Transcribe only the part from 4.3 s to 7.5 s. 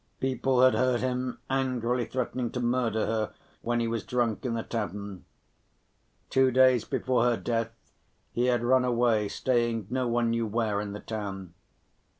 in a tavern. Two days before her